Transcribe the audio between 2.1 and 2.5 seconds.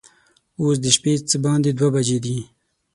دي.